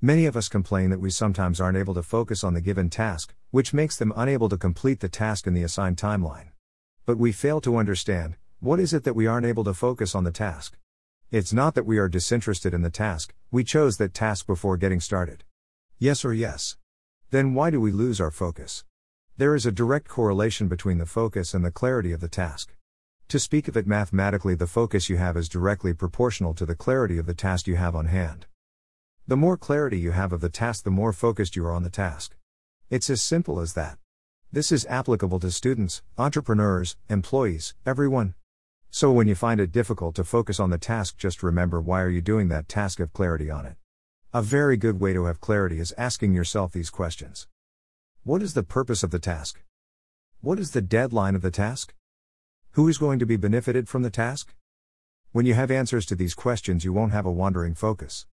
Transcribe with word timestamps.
Many 0.00 0.26
of 0.26 0.36
us 0.36 0.48
complain 0.48 0.90
that 0.90 1.00
we 1.00 1.10
sometimes 1.10 1.60
aren't 1.60 1.76
able 1.76 1.94
to 1.94 2.04
focus 2.04 2.44
on 2.44 2.54
the 2.54 2.60
given 2.60 2.88
task, 2.88 3.34
which 3.50 3.74
makes 3.74 3.96
them 3.96 4.12
unable 4.14 4.48
to 4.48 4.56
complete 4.56 5.00
the 5.00 5.08
task 5.08 5.48
in 5.48 5.54
the 5.54 5.64
assigned 5.64 5.96
timeline. 5.96 6.50
But 7.04 7.18
we 7.18 7.32
fail 7.32 7.60
to 7.62 7.76
understand 7.76 8.36
what 8.60 8.78
is 8.78 8.94
it 8.94 9.02
that 9.02 9.16
we 9.16 9.26
aren't 9.26 9.46
able 9.46 9.64
to 9.64 9.74
focus 9.74 10.14
on 10.14 10.22
the 10.22 10.30
task? 10.30 10.78
It's 11.32 11.52
not 11.52 11.74
that 11.74 11.84
we 11.84 11.98
are 11.98 12.08
disinterested 12.08 12.74
in 12.74 12.82
the 12.82 12.90
task, 12.90 13.34
we 13.50 13.64
chose 13.64 13.96
that 13.96 14.14
task 14.14 14.46
before 14.46 14.76
getting 14.76 15.00
started. 15.00 15.42
Yes 15.98 16.24
or 16.24 16.32
yes? 16.32 16.76
Then 17.30 17.52
why 17.52 17.70
do 17.70 17.80
we 17.80 17.90
lose 17.90 18.20
our 18.20 18.30
focus? 18.30 18.84
There 19.36 19.56
is 19.56 19.66
a 19.66 19.72
direct 19.72 20.06
correlation 20.06 20.68
between 20.68 20.98
the 20.98 21.06
focus 21.06 21.54
and 21.54 21.64
the 21.64 21.72
clarity 21.72 22.12
of 22.12 22.20
the 22.20 22.28
task. 22.28 22.72
To 23.30 23.40
speak 23.40 23.66
of 23.66 23.76
it 23.76 23.88
mathematically, 23.88 24.54
the 24.54 24.68
focus 24.68 25.10
you 25.10 25.16
have 25.16 25.36
is 25.36 25.48
directly 25.48 25.92
proportional 25.92 26.54
to 26.54 26.64
the 26.64 26.76
clarity 26.76 27.18
of 27.18 27.26
the 27.26 27.34
task 27.34 27.66
you 27.66 27.74
have 27.74 27.96
on 27.96 28.06
hand. 28.06 28.46
The 29.28 29.36
more 29.36 29.58
clarity 29.58 29.98
you 29.98 30.12
have 30.12 30.32
of 30.32 30.40
the 30.40 30.48
task, 30.48 30.84
the 30.84 30.90
more 30.90 31.12
focused 31.12 31.54
you 31.54 31.62
are 31.66 31.72
on 31.74 31.82
the 31.82 31.90
task. 31.90 32.34
It's 32.88 33.10
as 33.10 33.22
simple 33.22 33.60
as 33.60 33.74
that. 33.74 33.98
This 34.50 34.72
is 34.72 34.86
applicable 34.88 35.38
to 35.40 35.50
students, 35.50 36.00
entrepreneurs, 36.16 36.96
employees, 37.10 37.74
everyone. 37.84 38.32
So 38.88 39.12
when 39.12 39.28
you 39.28 39.34
find 39.34 39.60
it 39.60 39.70
difficult 39.70 40.14
to 40.14 40.24
focus 40.24 40.58
on 40.58 40.70
the 40.70 40.78
task, 40.78 41.18
just 41.18 41.42
remember 41.42 41.78
why 41.78 42.00
are 42.00 42.08
you 42.08 42.22
doing 42.22 42.48
that 42.48 42.70
task 42.70 43.00
of 43.00 43.12
clarity 43.12 43.50
on 43.50 43.66
it. 43.66 43.76
A 44.32 44.40
very 44.40 44.78
good 44.78 44.98
way 44.98 45.12
to 45.12 45.26
have 45.26 45.42
clarity 45.42 45.78
is 45.78 45.92
asking 45.98 46.32
yourself 46.32 46.72
these 46.72 46.88
questions. 46.88 47.46
What 48.24 48.40
is 48.40 48.54
the 48.54 48.62
purpose 48.62 49.02
of 49.02 49.10
the 49.10 49.18
task? 49.18 49.60
What 50.40 50.58
is 50.58 50.70
the 50.70 50.80
deadline 50.80 51.34
of 51.34 51.42
the 51.42 51.50
task? 51.50 51.94
Who 52.70 52.88
is 52.88 52.96
going 52.96 53.18
to 53.18 53.26
be 53.26 53.36
benefited 53.36 53.90
from 53.90 54.04
the 54.04 54.08
task? 54.08 54.54
When 55.32 55.44
you 55.44 55.52
have 55.52 55.70
answers 55.70 56.06
to 56.06 56.14
these 56.14 56.32
questions, 56.32 56.82
you 56.82 56.94
won't 56.94 57.12
have 57.12 57.26
a 57.26 57.30
wandering 57.30 57.74
focus. 57.74 58.24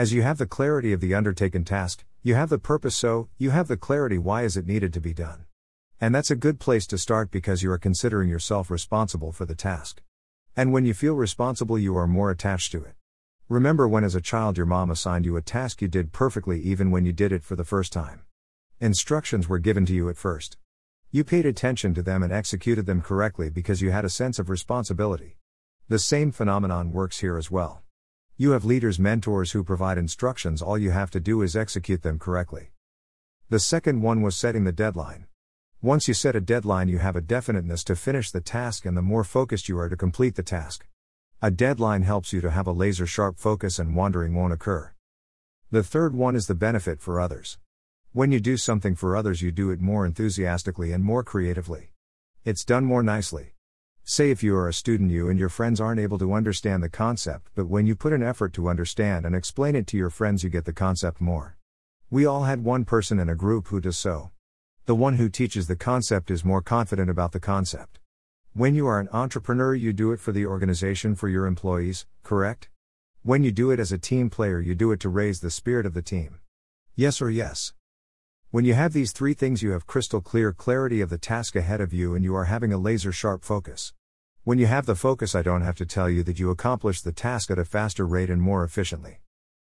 As 0.00 0.14
you 0.14 0.22
have 0.22 0.38
the 0.38 0.46
clarity 0.46 0.94
of 0.94 1.02
the 1.02 1.14
undertaken 1.14 1.62
task, 1.62 2.06
you 2.22 2.34
have 2.34 2.48
the 2.48 2.58
purpose, 2.58 2.96
so, 2.96 3.28
you 3.36 3.50
have 3.50 3.68
the 3.68 3.76
clarity 3.76 4.16
why 4.16 4.44
is 4.44 4.56
it 4.56 4.66
needed 4.66 4.94
to 4.94 4.98
be 5.02 5.12
done. 5.12 5.44
And 6.00 6.14
that's 6.14 6.30
a 6.30 6.36
good 6.36 6.58
place 6.58 6.86
to 6.86 6.96
start 6.96 7.30
because 7.30 7.62
you 7.62 7.70
are 7.70 7.76
considering 7.76 8.30
yourself 8.30 8.70
responsible 8.70 9.30
for 9.30 9.44
the 9.44 9.54
task. 9.54 10.00
And 10.56 10.72
when 10.72 10.86
you 10.86 10.94
feel 10.94 11.12
responsible, 11.12 11.78
you 11.78 11.98
are 11.98 12.06
more 12.06 12.30
attached 12.30 12.72
to 12.72 12.82
it. 12.82 12.94
Remember 13.50 13.86
when, 13.86 14.02
as 14.02 14.14
a 14.14 14.22
child, 14.22 14.56
your 14.56 14.64
mom 14.64 14.90
assigned 14.90 15.26
you 15.26 15.36
a 15.36 15.42
task 15.42 15.82
you 15.82 15.88
did 15.88 16.12
perfectly 16.12 16.62
even 16.62 16.90
when 16.90 17.04
you 17.04 17.12
did 17.12 17.30
it 17.30 17.44
for 17.44 17.54
the 17.54 17.62
first 17.62 17.92
time. 17.92 18.22
Instructions 18.80 19.50
were 19.50 19.58
given 19.58 19.84
to 19.84 19.92
you 19.92 20.08
at 20.08 20.16
first. 20.16 20.56
You 21.10 21.24
paid 21.24 21.44
attention 21.44 21.92
to 21.92 22.02
them 22.02 22.22
and 22.22 22.32
executed 22.32 22.86
them 22.86 23.02
correctly 23.02 23.50
because 23.50 23.82
you 23.82 23.90
had 23.90 24.06
a 24.06 24.08
sense 24.08 24.38
of 24.38 24.48
responsibility. 24.48 25.36
The 25.90 25.98
same 25.98 26.32
phenomenon 26.32 26.90
works 26.90 27.18
here 27.18 27.36
as 27.36 27.50
well. 27.50 27.82
You 28.40 28.52
have 28.52 28.64
leaders, 28.64 28.98
mentors 28.98 29.52
who 29.52 29.62
provide 29.62 29.98
instructions, 29.98 30.62
all 30.62 30.78
you 30.78 30.92
have 30.92 31.10
to 31.10 31.20
do 31.20 31.42
is 31.42 31.54
execute 31.54 32.00
them 32.00 32.18
correctly. 32.18 32.70
The 33.50 33.60
second 33.60 34.00
one 34.00 34.22
was 34.22 34.34
setting 34.34 34.64
the 34.64 34.72
deadline. 34.72 35.26
Once 35.82 36.08
you 36.08 36.14
set 36.14 36.34
a 36.34 36.40
deadline, 36.40 36.88
you 36.88 36.96
have 36.96 37.16
a 37.16 37.20
definiteness 37.20 37.84
to 37.84 37.94
finish 37.94 38.30
the 38.30 38.40
task, 38.40 38.86
and 38.86 38.96
the 38.96 39.02
more 39.02 39.24
focused 39.24 39.68
you 39.68 39.78
are 39.78 39.90
to 39.90 39.94
complete 39.94 40.36
the 40.36 40.42
task. 40.42 40.86
A 41.42 41.50
deadline 41.50 42.00
helps 42.00 42.32
you 42.32 42.40
to 42.40 42.50
have 42.50 42.66
a 42.66 42.72
laser 42.72 43.06
sharp 43.06 43.38
focus, 43.38 43.78
and 43.78 43.94
wandering 43.94 44.34
won't 44.34 44.54
occur. 44.54 44.94
The 45.70 45.82
third 45.82 46.14
one 46.14 46.34
is 46.34 46.46
the 46.46 46.54
benefit 46.54 47.02
for 47.02 47.20
others. 47.20 47.58
When 48.14 48.32
you 48.32 48.40
do 48.40 48.56
something 48.56 48.94
for 48.94 49.18
others, 49.18 49.42
you 49.42 49.52
do 49.52 49.68
it 49.68 49.82
more 49.82 50.06
enthusiastically 50.06 50.92
and 50.92 51.04
more 51.04 51.22
creatively. 51.22 51.90
It's 52.46 52.64
done 52.64 52.86
more 52.86 53.02
nicely. 53.02 53.52
Say 54.04 54.30
if 54.30 54.42
you 54.42 54.56
are 54.56 54.68
a 54.68 54.72
student, 54.72 55.10
you 55.10 55.28
and 55.28 55.38
your 55.38 55.48
friends 55.48 55.80
aren't 55.80 56.00
able 56.00 56.18
to 56.18 56.32
understand 56.32 56.82
the 56.82 56.88
concept, 56.88 57.48
but 57.54 57.68
when 57.68 57.86
you 57.86 57.94
put 57.94 58.12
an 58.12 58.22
effort 58.22 58.52
to 58.54 58.68
understand 58.68 59.24
and 59.24 59.34
explain 59.36 59.76
it 59.76 59.86
to 59.88 59.96
your 59.96 60.10
friends, 60.10 60.42
you 60.42 60.50
get 60.50 60.64
the 60.64 60.72
concept 60.72 61.20
more. 61.20 61.56
We 62.10 62.26
all 62.26 62.44
had 62.44 62.64
one 62.64 62.84
person 62.84 63.20
in 63.20 63.28
a 63.28 63.36
group 63.36 63.68
who 63.68 63.80
does 63.80 63.96
so. 63.96 64.32
The 64.86 64.96
one 64.96 65.14
who 65.14 65.28
teaches 65.28 65.68
the 65.68 65.76
concept 65.76 66.30
is 66.30 66.44
more 66.44 66.60
confident 66.60 67.08
about 67.08 67.30
the 67.30 67.38
concept. 67.38 68.00
When 68.52 68.74
you 68.74 68.88
are 68.88 68.98
an 68.98 69.08
entrepreneur, 69.12 69.76
you 69.76 69.92
do 69.92 70.10
it 70.10 70.18
for 70.18 70.32
the 70.32 70.44
organization, 70.44 71.14
for 71.14 71.28
your 71.28 71.46
employees, 71.46 72.06
correct? 72.24 72.68
When 73.22 73.44
you 73.44 73.52
do 73.52 73.70
it 73.70 73.78
as 73.78 73.92
a 73.92 73.98
team 73.98 74.28
player, 74.28 74.60
you 74.60 74.74
do 74.74 74.90
it 74.90 74.98
to 75.00 75.08
raise 75.08 75.38
the 75.38 75.50
spirit 75.52 75.86
of 75.86 75.94
the 75.94 76.02
team. 76.02 76.40
Yes 76.96 77.22
or 77.22 77.30
yes? 77.30 77.74
When 78.50 78.64
you 78.64 78.74
have 78.74 78.92
these 78.92 79.12
three 79.12 79.34
things, 79.34 79.62
you 79.62 79.70
have 79.70 79.86
crystal 79.86 80.20
clear 80.20 80.52
clarity 80.52 81.00
of 81.00 81.10
the 81.10 81.18
task 81.18 81.54
ahead 81.54 81.80
of 81.80 81.92
you 81.92 82.16
and 82.16 82.24
you 82.24 82.34
are 82.34 82.46
having 82.46 82.72
a 82.72 82.78
laser 82.78 83.12
sharp 83.12 83.44
focus. 83.44 83.92
When 84.50 84.58
you 84.58 84.66
have 84.66 84.84
the 84.84 84.96
focus, 84.96 85.36
I 85.36 85.42
don't 85.42 85.62
have 85.62 85.76
to 85.76 85.86
tell 85.86 86.10
you 86.10 86.24
that 86.24 86.40
you 86.40 86.50
accomplish 86.50 87.02
the 87.02 87.12
task 87.12 87.52
at 87.52 87.58
a 87.60 87.64
faster 87.64 88.04
rate 88.04 88.28
and 88.28 88.42
more 88.42 88.64
efficiently. 88.64 89.20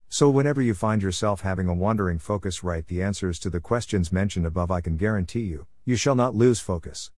So, 0.10 0.30
whenever 0.30 0.62
you 0.62 0.76
find 0.76 1.02
yourself 1.02 1.42
having 1.42 1.68
a 1.68 1.74
wandering 1.74 2.20
focus, 2.20 2.64
write 2.64 2.86
the 2.86 3.02
answers 3.02 3.40
to 3.40 3.50
the 3.50 3.60
questions 3.60 4.12
mentioned 4.12 4.46
above. 4.46 4.70
I 4.70 4.82
can 4.82 4.96
guarantee 4.96 5.40
you, 5.46 5.66
you 5.86 5.96
shall 5.96 6.14
not 6.14 6.36
lose 6.36 6.60
focus. 6.60 7.10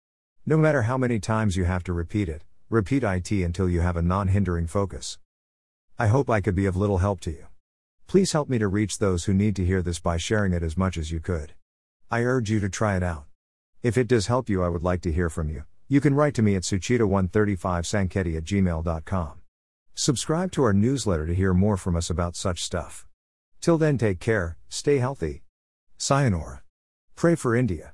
No 0.45 0.55
matter 0.55 0.83
how 0.83 0.97
many 0.97 1.19
times 1.19 1.57
you 1.57 1.65
have 1.65 1.83
to 1.83 1.91
repeat 1.91 2.29
it, 2.29 2.45
repeat 2.69 3.03
IT 3.03 3.31
until 3.31 3.67
you 3.67 3.81
have 3.81 3.97
a 3.97 4.01
non 4.01 4.29
hindering 4.29 4.67
focus. 4.67 5.19
I 5.99 6.07
hope 6.07 6.29
I 6.29 6.39
could 6.39 6.55
be 6.55 6.67
of 6.67 6.77
little 6.77 6.99
help 6.99 7.19
to 7.19 7.31
you. 7.31 7.47
Please 8.07 8.31
help 8.31 8.47
me 8.47 8.59
to 8.59 8.69
reach 8.69 8.97
those 8.97 9.25
who 9.25 9.33
need 9.33 9.57
to 9.57 9.65
hear 9.65 9.81
this 9.81 9.99
by 9.99 10.15
sharing 10.15 10.53
it 10.53 10.63
as 10.63 10.77
much 10.77 10.97
as 10.97 11.11
you 11.11 11.19
could. 11.19 11.51
I 12.09 12.23
urge 12.23 12.49
you 12.49 12.61
to 12.61 12.69
try 12.69 12.95
it 12.95 13.03
out. 13.03 13.25
If 13.83 13.97
it 13.97 14.07
does 14.07 14.27
help 14.27 14.47
you, 14.47 14.63
I 14.63 14.69
would 14.69 14.83
like 14.83 15.01
to 15.01 15.11
hear 15.11 15.29
from 15.29 15.49
you. 15.49 15.65
You 15.89 16.01
can 16.01 16.13
write 16.13 16.33
to 16.35 16.41
me 16.41 16.55
at 16.55 16.63
suchita135sanketi 16.63 18.37
at 18.37 18.43
gmail.com. 18.43 19.41
Subscribe 19.95 20.51
to 20.51 20.63
our 20.63 20.73
newsletter 20.73 21.25
to 21.25 21.33
hear 21.33 21.53
more 21.53 21.77
from 21.77 21.95
us 21.95 22.09
about 22.09 22.35
such 22.35 22.63
stuff. 22.63 23.07
Till 23.61 23.77
then, 23.77 23.97
take 23.97 24.19
care, 24.19 24.57
stay 24.69 24.97
healthy. 24.97 25.43
Sayonara. 25.97 26.61
Pray 27.15 27.35
for 27.35 27.55
India. 27.55 27.93